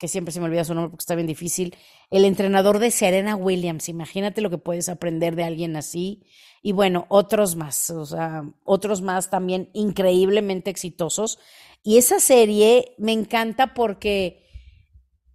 que 0.00 0.08
siempre 0.08 0.32
se 0.32 0.40
me 0.40 0.46
olvida 0.46 0.64
su 0.64 0.72
nombre 0.72 0.90
porque 0.90 1.02
está 1.02 1.14
bien 1.14 1.26
difícil, 1.26 1.76
el 2.10 2.24
entrenador 2.24 2.78
de 2.78 2.90
Serena 2.90 3.36
Williams. 3.36 3.90
Imagínate 3.90 4.40
lo 4.40 4.48
que 4.48 4.56
puedes 4.56 4.88
aprender 4.88 5.36
de 5.36 5.44
alguien 5.44 5.76
así. 5.76 6.24
Y 6.62 6.72
bueno, 6.72 7.04
otros 7.10 7.54
más, 7.54 7.90
o 7.90 8.06
sea, 8.06 8.44
otros 8.64 9.02
más 9.02 9.28
también 9.28 9.68
increíblemente 9.74 10.70
exitosos. 10.70 11.38
Y 11.82 11.98
esa 11.98 12.18
serie 12.18 12.94
me 12.96 13.12
encanta 13.12 13.74
porque 13.74 14.46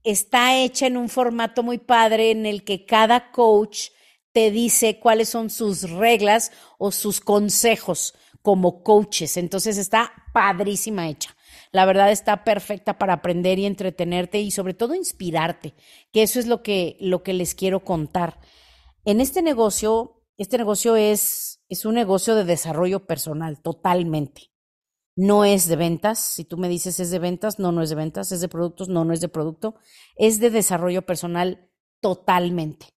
está 0.03 0.57
hecha 0.57 0.88
en 0.88 0.98
un 0.98 1.10
formato 1.10 1.62
muy 1.62 1.77
padre 1.77 2.31
en 2.31 2.48
el 2.48 2.63
que 2.63 2.88
cada 2.88 3.31
coach 3.31 3.89
te 4.31 4.50
dice 4.50 5.00
cuáles 5.00 5.29
son 5.29 5.51
sus 5.51 5.91
reglas 5.91 6.51
o 6.79 6.91
sus 6.91 7.22
consejos 7.22 8.15
como 8.41 8.81
coaches. 8.81 9.38
Entonces 9.38 9.77
está 9.77 10.12
padrísima 10.34 11.07
hecha. 11.07 11.35
La 11.72 11.86
verdad 11.86 12.12
está 12.12 12.43
perfecta 12.43 12.98
para 12.98 13.13
aprender 13.13 13.60
y 13.60 13.65
entretenerte 13.65 14.39
y 14.39 14.51
sobre 14.51 14.74
todo 14.74 14.95
inspirarte, 14.95 15.74
que 16.12 16.24
eso 16.24 16.39
es 16.39 16.48
lo 16.48 16.63
que, 16.63 16.98
lo 17.00 17.24
que 17.24 17.34
les 17.34 17.55
quiero 17.55 17.84
contar. 17.84 18.39
En 19.03 19.22
este 19.22 19.41
negocio, 19.41 20.24
este 20.38 20.57
negocio 20.57 20.95
es, 20.95 21.62
es 21.69 21.86
un 21.86 21.95
negocio 21.95 22.36
de 22.36 22.43
desarrollo 22.43 23.05
personal, 23.05 23.62
totalmente. 23.62 24.51
No 25.17 25.45
es 25.45 25.67
de 25.67 25.77
ventas. 25.77 26.19
Si 26.19 26.43
tú 26.43 26.57
me 26.57 26.67
dices 26.67 27.00
es 27.00 27.10
de 27.10 27.19
ventas, 27.19 27.57
no, 27.57 27.72
no 27.72 27.81
es 27.81 27.89
de 27.89 27.95
ventas. 27.95 28.34
Es 28.34 28.41
de 28.41 28.50
productos, 28.50 28.89
no, 28.89 29.05
no 29.05 29.13
es 29.13 29.22
de 29.22 29.29
producto. 29.29 29.75
Es 30.17 30.41
de 30.41 30.50
desarrollo 30.50 31.05
personal 31.05 31.72
totalmente 32.01 32.94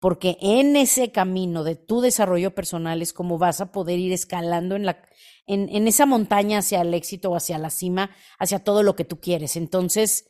porque 0.00 0.38
en 0.40 0.76
ese 0.76 1.12
camino 1.12 1.62
de 1.62 1.76
tu 1.76 2.00
desarrollo 2.00 2.54
personal 2.54 3.02
es 3.02 3.12
como 3.12 3.38
vas 3.38 3.60
a 3.60 3.70
poder 3.70 3.98
ir 3.98 4.12
escalando 4.12 4.74
en, 4.74 4.86
la, 4.86 5.02
en, 5.46 5.68
en 5.68 5.86
esa 5.86 6.06
montaña 6.06 6.58
hacia 6.58 6.80
el 6.80 6.94
éxito, 6.94 7.36
hacia 7.36 7.58
la 7.58 7.70
cima, 7.70 8.10
hacia 8.38 8.64
todo 8.64 8.82
lo 8.82 8.96
que 8.96 9.04
tú 9.04 9.20
quieres. 9.20 9.56
Entonces, 9.56 10.24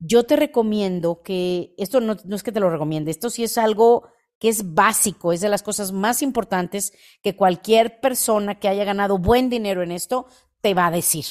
yo 0.00 0.24
te 0.24 0.34
recomiendo 0.34 1.22
que, 1.22 1.74
esto 1.78 2.00
no, 2.00 2.16
no 2.24 2.36
es 2.36 2.42
que 2.42 2.52
te 2.52 2.60
lo 2.60 2.68
recomiende, 2.68 3.12
esto 3.12 3.30
sí 3.30 3.44
es 3.44 3.56
algo 3.56 4.08
que 4.40 4.48
es 4.48 4.74
básico, 4.74 5.32
es 5.32 5.40
de 5.40 5.48
las 5.48 5.62
cosas 5.62 5.92
más 5.92 6.20
importantes 6.20 6.92
que 7.22 7.36
cualquier 7.36 8.00
persona 8.00 8.58
que 8.58 8.66
haya 8.66 8.82
ganado 8.82 9.18
buen 9.18 9.48
dinero 9.48 9.84
en 9.84 9.92
esto 9.92 10.26
te 10.60 10.74
va 10.74 10.88
a 10.88 10.90
decir. 10.90 11.24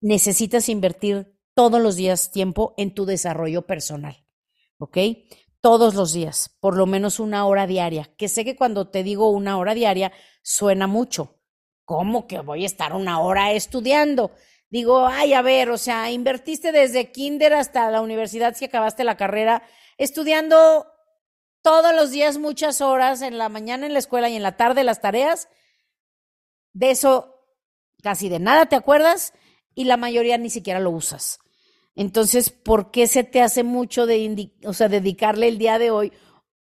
Necesitas 0.00 0.68
invertir 0.68 1.38
todos 1.54 1.80
los 1.80 1.94
días 1.94 2.32
tiempo 2.32 2.74
en 2.76 2.92
tu 2.92 3.06
desarrollo 3.06 3.64
personal. 3.64 4.26
¿Ok? 4.78 4.98
Todos 5.66 5.96
los 5.96 6.12
días, 6.12 6.56
por 6.60 6.76
lo 6.76 6.86
menos 6.86 7.18
una 7.18 7.44
hora 7.44 7.66
diaria, 7.66 8.08
que 8.16 8.28
sé 8.28 8.44
que 8.44 8.54
cuando 8.54 8.88
te 8.88 9.02
digo 9.02 9.30
una 9.30 9.58
hora 9.58 9.74
diaria 9.74 10.12
suena 10.40 10.86
mucho. 10.86 11.40
¿Cómo 11.84 12.28
que 12.28 12.38
voy 12.38 12.62
a 12.62 12.66
estar 12.66 12.92
una 12.92 13.18
hora 13.18 13.50
estudiando? 13.50 14.30
Digo, 14.70 15.08
ay, 15.08 15.34
a 15.34 15.42
ver, 15.42 15.70
o 15.70 15.76
sea, 15.76 16.12
invertiste 16.12 16.70
desde 16.70 17.10
kinder 17.10 17.52
hasta 17.52 17.90
la 17.90 18.00
universidad 18.00 18.54
si 18.54 18.66
acabaste 18.66 19.02
la 19.02 19.16
carrera, 19.16 19.64
estudiando 19.98 20.86
todos 21.62 21.92
los 21.96 22.12
días 22.12 22.38
muchas 22.38 22.80
horas, 22.80 23.20
en 23.20 23.36
la 23.36 23.48
mañana 23.48 23.86
en 23.86 23.92
la 23.92 23.98
escuela 23.98 24.28
y 24.28 24.36
en 24.36 24.44
la 24.44 24.56
tarde 24.56 24.84
las 24.84 25.00
tareas. 25.00 25.48
De 26.74 26.92
eso 26.92 27.40
casi 28.04 28.28
de 28.28 28.38
nada 28.38 28.66
te 28.66 28.76
acuerdas 28.76 29.32
y 29.74 29.82
la 29.86 29.96
mayoría 29.96 30.38
ni 30.38 30.48
siquiera 30.48 30.78
lo 30.78 30.92
usas. 30.92 31.40
Entonces, 31.96 32.50
¿por 32.50 32.90
qué 32.90 33.06
se 33.06 33.24
te 33.24 33.40
hace 33.40 33.64
mucho 33.64 34.06
de, 34.06 34.50
o 34.64 34.74
sea, 34.74 34.88
dedicarle 34.88 35.48
el 35.48 35.58
día 35.58 35.78
de 35.78 35.90
hoy 35.90 36.12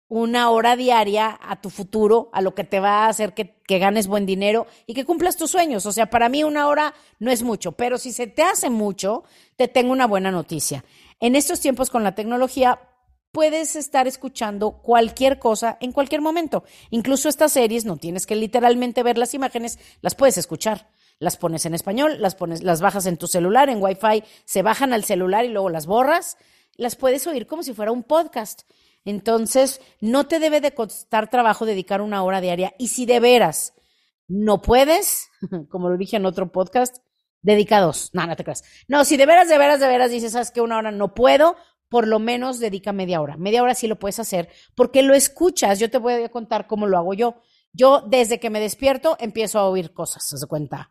una 0.08 0.50
hora 0.52 0.78
diaria 0.78 1.38
a 1.42 1.60
tu 1.62 1.70
futuro, 1.70 2.30
a 2.32 2.42
lo 2.42 2.56
que 2.56 2.64
te 2.64 2.80
va 2.80 3.06
a 3.06 3.10
hacer 3.10 3.34
que, 3.34 3.62
que, 3.68 3.78
ganes 3.78 4.08
buen 4.08 4.26
dinero 4.26 4.66
y 4.86 4.94
que 4.94 5.04
cumplas 5.04 5.36
tus 5.36 5.52
sueños? 5.52 5.86
O 5.86 5.92
sea, 5.92 6.10
para 6.10 6.30
mí 6.30 6.46
una 6.46 6.68
hora 6.68 6.94
no 7.20 7.30
es 7.30 7.44
mucho, 7.44 7.74
pero 7.74 7.98
si 7.98 8.14
se 8.14 8.26
te 8.28 8.42
hace 8.42 8.70
mucho, 8.70 9.26
te 9.58 9.68
tengo 9.68 9.92
una 9.92 10.08
buena 10.08 10.32
noticia. 10.32 10.86
En 11.20 11.36
estos 11.36 11.60
tiempos 11.60 11.90
con 11.90 12.06
la 12.06 12.16
tecnología, 12.16 12.80
puedes 13.34 13.76
estar 13.76 14.08
escuchando 14.08 14.82
cualquier 14.82 15.40
cosa 15.40 15.78
en 15.82 15.92
cualquier 15.92 16.22
momento. 16.22 16.64
Incluso 16.90 17.28
estas 17.28 17.52
series, 17.52 17.84
no 17.84 17.98
tienes 17.98 18.26
que 18.26 18.36
literalmente 18.36 19.04
ver 19.04 19.18
las 19.18 19.34
imágenes, 19.34 19.78
las 20.02 20.16
puedes 20.16 20.38
escuchar 20.38 20.88
las 21.20 21.38
pones 21.38 21.66
en 21.66 21.74
español, 21.74 22.18
las 22.20 22.36
pones, 22.36 22.64
las 22.64 22.82
bajas 22.82 23.06
en 23.06 23.18
tu 23.18 23.28
celular, 23.28 23.70
en 23.70 23.82
Wi-Fi, 23.82 24.24
se 24.46 24.62
bajan 24.62 24.94
al 24.94 25.04
celular 25.04 25.46
y 25.46 25.50
luego 25.50 25.70
las 25.70 25.86
borras, 25.86 26.38
las 26.76 26.96
puedes 26.96 27.26
oír 27.28 27.48
como 27.48 27.64
si 27.64 27.74
fuera 27.74 27.92
un 27.92 28.04
podcast. 28.04 28.64
Entonces, 29.06 29.82
no 30.02 30.28
te 30.28 30.40
debe 30.40 30.62
de 30.62 30.74
costar 30.74 31.30
trabajo 31.30 31.66
dedicar 31.66 32.02
una 32.02 32.24
hora 32.24 32.42
diaria. 32.42 32.74
Y 32.78 32.90
si 32.90 33.06
de 33.06 33.20
veras 33.20 33.74
no 34.28 34.62
puedes, 34.62 35.30
como 35.70 35.90
lo 35.90 35.98
dije 35.98 36.18
en 36.18 36.26
otro 36.26 36.52
podcast, 36.52 36.98
dedica 37.42 37.80
dos. 37.80 38.10
No, 38.14 38.28
no 38.28 38.36
te 38.36 38.44
creas. 38.44 38.64
No, 38.88 39.06
si 39.06 39.18
de 39.18 39.26
veras, 39.26 39.50
de 39.50 39.58
veras, 39.58 39.80
de 39.80 39.88
veras 39.88 40.12
dices, 40.12 40.34
sabes 40.34 40.52
que 40.52 40.62
una 40.62 40.78
hora 40.78 40.92
no 40.92 41.14
puedo, 41.14 41.56
por 41.90 42.06
lo 42.06 42.20
menos 42.20 42.60
dedica 42.60 42.92
media 42.92 43.22
hora. 43.22 43.38
Media 43.38 43.64
hora 43.64 43.74
sí 43.74 43.88
lo 43.88 43.98
puedes 43.98 44.20
hacer 44.20 44.50
porque 44.76 45.02
lo 45.02 45.14
escuchas. 45.14 45.80
Yo 45.80 45.90
te 45.90 45.98
voy 45.98 46.14
a 46.14 46.30
contar 46.30 46.68
cómo 46.68 46.86
lo 46.86 46.98
hago 46.98 47.14
yo. 47.14 47.42
Yo, 47.72 48.02
desde 48.02 48.40
que 48.40 48.50
me 48.50 48.60
despierto, 48.60 49.16
empiezo 49.20 49.60
a 49.60 49.70
oír 49.70 49.94
cosas, 49.94 50.28
se 50.28 50.48
cuenta 50.48 50.90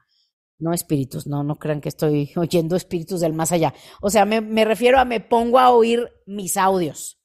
no 0.58 0.72
espíritus, 0.72 1.26
no, 1.26 1.44
no 1.44 1.56
crean 1.56 1.80
que 1.80 1.88
estoy 1.88 2.32
oyendo 2.36 2.76
espíritus 2.76 3.20
del 3.20 3.32
más 3.32 3.52
allá. 3.52 3.74
O 4.00 4.10
sea, 4.10 4.24
me, 4.24 4.40
me, 4.40 4.64
refiero 4.64 4.98
a 4.98 5.04
me 5.04 5.20
pongo 5.20 5.58
a 5.58 5.70
oír 5.70 6.10
mis 6.26 6.56
audios. 6.56 7.18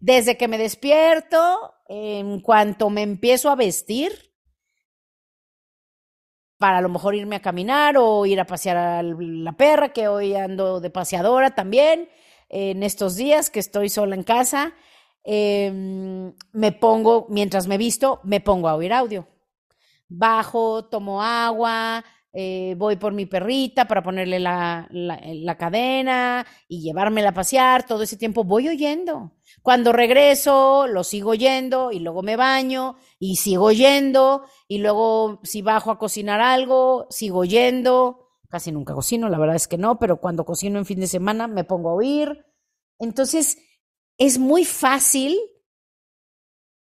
Desde 0.00 0.36
que 0.36 0.48
me 0.48 0.58
despierto, 0.58 1.74
en 1.88 2.40
cuanto 2.40 2.88
me 2.88 3.02
empiezo 3.02 3.50
a 3.50 3.56
vestir, 3.56 4.28
para 6.58 6.78
a 6.78 6.80
lo 6.80 6.88
mejor 6.88 7.14
irme 7.14 7.36
a 7.36 7.42
caminar 7.42 7.96
o 7.98 8.26
ir 8.26 8.40
a 8.40 8.46
pasear 8.46 8.76
a 8.76 9.02
la 9.02 9.56
perra, 9.56 9.92
que 9.92 10.08
hoy 10.08 10.34
ando 10.34 10.80
de 10.80 10.90
paseadora 10.90 11.54
también, 11.54 12.08
en 12.48 12.82
estos 12.82 13.16
días 13.16 13.50
que 13.50 13.60
estoy 13.60 13.88
sola 13.88 14.14
en 14.14 14.24
casa, 14.24 14.74
em, 15.24 16.34
me 16.52 16.72
pongo, 16.72 17.26
mientras 17.28 17.66
me 17.66 17.78
visto, 17.78 18.20
me 18.24 18.40
pongo 18.40 18.68
a 18.68 18.74
oír 18.74 18.92
audio. 18.92 19.28
Bajo, 20.08 20.86
tomo 20.86 21.22
agua, 21.22 22.04
eh, 22.40 22.76
voy 22.76 22.94
por 22.94 23.12
mi 23.12 23.26
perrita 23.26 23.88
para 23.88 24.00
ponerle 24.00 24.38
la, 24.38 24.86
la, 24.92 25.58
cadena 25.58 26.46
y 26.68 26.80
llevármela 26.80 27.30
a 27.30 27.34
pasear, 27.34 27.84
todo 27.84 28.04
ese 28.04 28.16
tiempo 28.16 28.44
voy 28.44 28.68
oyendo. 28.68 29.32
Cuando 29.60 29.90
regreso, 29.90 30.86
lo 30.86 31.02
sigo 31.02 31.30
oyendo 31.30 31.90
y 31.90 31.98
luego 31.98 32.22
me 32.22 32.36
baño 32.36 32.94
y 33.18 33.34
sigo 33.34 33.64
oyendo 33.64 34.44
y 34.68 34.78
luego 34.78 35.40
si 35.42 35.62
bajo 35.62 35.90
a 35.90 35.98
cocinar 35.98 36.40
algo, 36.40 37.08
sigo 37.10 37.40
oyendo. 37.40 38.28
Casi 38.48 38.70
nunca 38.70 38.94
cocino, 38.94 39.28
la 39.28 39.38
verdad 39.40 39.56
es 39.56 39.66
que 39.66 39.76
no, 39.76 39.98
pero 39.98 40.20
cuando 40.20 40.44
cocino 40.44 40.78
en 40.78 40.86
fin 40.86 41.00
de 41.00 41.08
semana 41.08 41.48
me 41.48 41.64
pongo 41.64 41.90
a 41.90 41.94
oír. 41.94 42.46
Entonces, 43.00 43.58
es 44.16 44.38
muy 44.38 44.64
fácil 44.64 45.36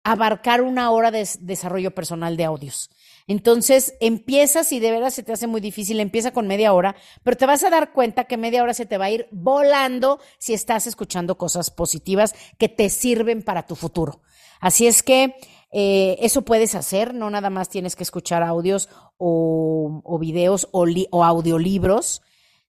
abarcar 0.04 0.62
una 0.62 0.92
hora 0.92 1.10
de 1.10 1.26
desarrollo 1.40 1.96
personal 1.96 2.36
de 2.36 2.44
audios. 2.44 2.90
Entonces 3.28 3.96
empieza, 4.00 4.64
si 4.64 4.80
de 4.80 4.92
veras 4.92 5.14
se 5.14 5.24
te 5.24 5.34
hace 5.34 5.48
muy 5.48 5.60
difícil, 5.60 6.00
empieza 6.00 6.32
con 6.32 6.48
media 6.48 6.74
hora, 6.74 6.96
pero 7.24 7.36
te 7.36 7.46
vas 7.46 7.64
a 7.64 7.70
dar 7.70 7.92
cuenta 7.92 8.24
que 8.24 8.38
media 8.38 8.64
hora 8.64 8.74
se 8.74 8.86
te 8.86 8.98
va 8.98 9.06
a 9.06 9.12
ir 9.12 9.28
volando 9.32 10.20
si 10.38 10.54
estás 10.54 10.88
escuchando 10.88 11.38
cosas 11.38 11.70
positivas 11.70 12.34
que 12.58 12.70
te 12.70 12.90
sirven 12.90 13.44
para 13.44 13.66
tu 13.66 13.76
futuro. 13.76 14.22
Así 14.62 14.88
es 14.88 15.04
que 15.04 15.36
eh, 15.72 16.18
eso 16.22 16.44
puedes 16.44 16.74
hacer, 16.76 17.14
no 17.14 17.30
nada 17.30 17.50
más 17.50 17.70
tienes 17.70 17.96
que 17.96 18.04
escuchar 18.04 18.44
audios 18.44 18.88
o, 19.18 20.18
videos 20.20 20.70
o 20.72 21.24
audiolibros. 21.24 22.22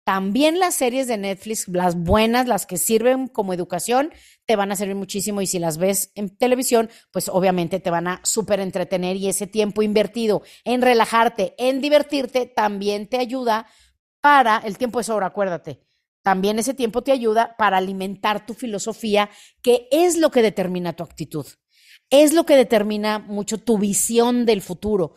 También 0.10 0.58
las 0.58 0.74
series 0.74 1.06
de 1.06 1.20
Netflix, 1.20 1.68
las 1.68 1.96
buenas, 1.96 2.48
las 2.48 2.66
que 2.66 2.80
sirven 2.80 3.28
como 3.28 3.54
educación, 3.54 4.12
te 4.48 4.56
van 4.56 4.72
a 4.72 4.76
servir 4.76 4.96
muchísimo 4.96 5.40
y 5.40 5.46
si 5.46 5.60
las 5.60 5.78
ves 5.78 6.12
en 6.16 6.36
televisión, 6.36 6.90
pues 7.12 7.30
obviamente 7.30 7.80
te 7.80 7.92
van 7.92 8.08
a 8.08 8.20
súper 8.24 8.60
entretener 8.60 9.18
y 9.18 9.30
ese 9.30 9.46
tiempo 9.46 9.84
invertido 9.84 10.42
en 10.64 10.82
relajarte, 10.82 11.54
en 11.60 11.80
divertirte, 11.80 12.48
también 12.48 13.08
te 13.08 13.20
ayuda 13.20 13.68
para, 14.20 14.58
el 14.58 14.80
tiempo 14.80 15.00
es 15.00 15.12
ahora, 15.12 15.28
acuérdate, 15.28 15.86
también 16.24 16.58
ese 16.58 16.74
tiempo 16.74 17.04
te 17.04 17.12
ayuda 17.12 17.56
para 17.56 17.78
alimentar 17.78 18.48
tu 18.48 18.56
filosofía, 18.56 19.30
que 19.62 19.88
es 19.92 20.18
lo 20.18 20.32
que 20.32 20.42
determina 20.42 20.94
tu 20.94 21.04
actitud, 21.04 21.46
es 22.10 22.34
lo 22.34 22.48
que 22.48 22.56
determina 22.56 23.20
mucho 23.20 23.60
tu 23.60 23.78
visión 23.78 24.48
del 24.48 24.64
futuro. 24.64 25.14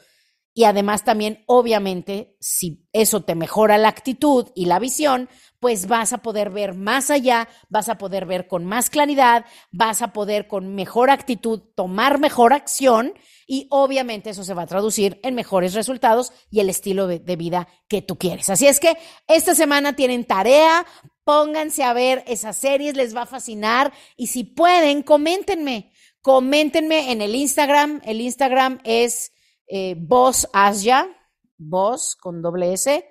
Y 0.54 0.64
además 0.64 1.04
también, 1.04 1.44
obviamente, 1.47 2.37
si 2.38 2.87
eso 2.92 3.23
te 3.23 3.35
mejora 3.35 3.78
la 3.78 3.88
actitud 3.88 4.49
y 4.54 4.66
la 4.66 4.78
visión, 4.78 5.30
pues 5.61 5.87
vas 5.87 6.12
a 6.12 6.18
poder 6.18 6.50
ver 6.50 6.75
más 6.75 7.11
allá, 7.11 7.49
vas 7.71 7.88
a 7.88 7.97
poder 7.97 8.26
ver 8.26 8.49
con 8.49 8.66
más 8.66 8.90
claridad, 8.90 9.47
vas 9.71 10.02
a 10.02 10.12
poder 10.12 10.49
con 10.49 10.75
mejor 10.75 11.09
actitud 11.09 11.61
tomar 11.75 12.18
mejor 12.18 12.52
acción 12.52 13.14
y 13.47 13.66
obviamente 13.71 14.30
eso 14.30 14.44
se 14.44 14.54
va 14.54 14.62
a 14.62 14.66
traducir 14.66 15.21
en 15.23 15.35
mejores 15.35 15.73
resultados 15.73 16.32
y 16.50 16.61
el 16.61 16.68
estilo 16.68 17.06
de, 17.06 17.37
vida 17.37 17.68
que 17.88 18.02
tú 18.02 18.18
quieres. 18.18 18.50
Así 18.50 18.66
es 18.66 18.80
que 18.80 18.97
esta 19.28 19.54
semana 19.54 19.94
tienen 19.94 20.25
tarea, 20.25 20.85
pónganse 21.25 21.85
a 21.85 21.92
ver 21.92 22.25
esas 22.26 22.56
series, 22.56 22.97
les 22.97 23.16
va 23.16 23.23
a 23.23 23.26
fascinar 23.26 23.92
y 24.16 24.26
si 24.26 24.44
pueden, 24.44 25.02
coméntenme, 25.02 25.92
coméntenme 26.21 27.12
en 27.12 27.23
el 27.23 27.35
Instagram, 27.35 28.02
el 28.04 28.21
Instagram 28.21 28.80
es 28.85 29.32
eh, 29.75 29.97
Voz 29.99 30.50
Asia, 30.52 31.09
Voz 31.57 32.14
con 32.17 32.43
doble 32.43 32.75
S, 32.75 33.02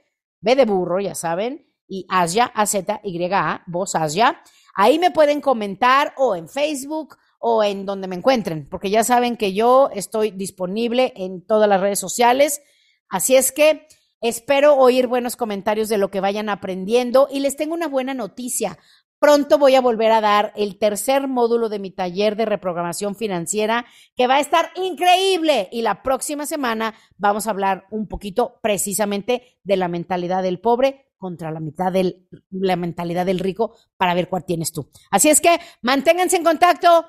B 0.41 0.55
de 0.55 0.65
burro, 0.65 0.99
ya 0.99 1.15
saben, 1.15 1.67
y 1.87 2.05
Asia, 2.07 2.51
A-Z-Y-A, 2.53 3.63
Voz 3.65 3.95
Asia. 3.95 4.39
Ahí 4.75 4.99
me 4.99 5.09
pueden 5.09 5.41
comentar 5.41 6.13
o 6.17 6.35
en 6.35 6.47
Facebook 6.47 7.17
o 7.39 7.63
en 7.63 7.87
donde 7.87 8.07
me 8.07 8.15
encuentren, 8.15 8.69
porque 8.69 8.91
ya 8.91 9.03
saben 9.03 9.37
que 9.37 9.53
yo 9.53 9.89
estoy 9.91 10.29
disponible 10.29 11.13
en 11.15 11.43
todas 11.43 11.67
las 11.67 11.81
redes 11.81 11.97
sociales. 11.99 12.61
Así 13.09 13.35
es 13.35 13.51
que 13.51 13.87
espero 14.21 14.75
oír 14.75 15.07
buenos 15.07 15.35
comentarios 15.35 15.89
de 15.89 15.97
lo 15.97 16.11
que 16.11 16.19
vayan 16.19 16.47
aprendiendo 16.47 17.27
y 17.31 17.39
les 17.39 17.55
tengo 17.55 17.73
una 17.73 17.87
buena 17.87 18.13
noticia. 18.13 18.77
Pronto 19.21 19.59
voy 19.59 19.75
a 19.75 19.81
volver 19.81 20.11
a 20.13 20.19
dar 20.19 20.51
el 20.55 20.79
tercer 20.79 21.27
módulo 21.27 21.69
de 21.69 21.77
mi 21.77 21.91
taller 21.91 22.35
de 22.35 22.45
reprogramación 22.45 23.15
financiera, 23.15 23.85
que 24.15 24.25
va 24.25 24.37
a 24.37 24.39
estar 24.39 24.71
increíble. 24.75 25.69
Y 25.71 25.83
la 25.83 26.01
próxima 26.01 26.47
semana 26.47 26.95
vamos 27.17 27.45
a 27.45 27.51
hablar 27.51 27.85
un 27.91 28.07
poquito 28.07 28.59
precisamente 28.63 29.59
de 29.63 29.77
la 29.77 29.89
mentalidad 29.89 30.41
del 30.41 30.59
pobre 30.59 31.11
contra 31.17 31.51
la 31.51 31.59
mitad 31.59 31.91
de 31.91 32.25
la 32.49 32.75
mentalidad 32.75 33.27
del 33.27 33.37
rico 33.37 33.75
para 33.95 34.15
ver 34.15 34.27
cuál 34.27 34.43
tienes 34.43 34.71
tú. 34.71 34.89
Así 35.11 35.29
es 35.29 35.39
que 35.39 35.59
manténganse 35.83 36.37
en 36.37 36.43
contacto, 36.43 37.05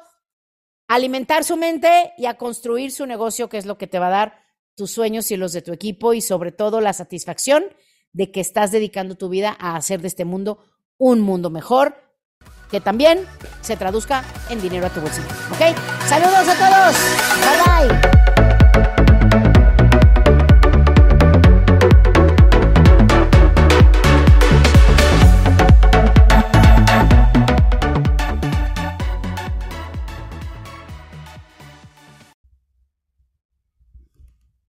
alimentar 0.88 1.44
su 1.44 1.56
mente 1.56 2.12
y 2.18 2.26
a 2.26 2.36
construir 2.36 2.92
su 2.92 3.06
negocio, 3.06 3.48
que 3.48 3.56
es 3.56 3.64
lo 3.64 3.78
que 3.78 3.86
te 3.86 3.98
va 3.98 4.08
a 4.08 4.10
dar 4.10 4.34
tus 4.74 4.90
sueños 4.90 5.30
y 5.30 5.38
los 5.38 5.54
de 5.54 5.62
tu 5.62 5.72
equipo 5.72 6.12
y 6.12 6.20
sobre 6.20 6.52
todo 6.52 6.82
la 6.82 6.92
satisfacción 6.92 7.64
de 8.12 8.30
que 8.30 8.40
estás 8.40 8.70
dedicando 8.70 9.14
tu 9.14 9.30
vida 9.30 9.56
a 9.58 9.76
hacer 9.76 10.02
de 10.02 10.08
este 10.08 10.26
mundo 10.26 10.58
un 10.98 11.20
mundo 11.20 11.50
mejor 11.50 11.94
que 12.70 12.80
también 12.80 13.26
se 13.60 13.76
traduzca 13.76 14.24
en 14.48 14.60
dinero 14.60 14.86
a 14.86 14.90
tu 14.90 15.00
bolsillo. 15.00 15.28
¿Ok? 15.50 15.76
Saludos 16.08 16.48
a 16.48 16.54
todos. 16.54 16.96
Bye 17.44 17.88
bye. 17.88 18.21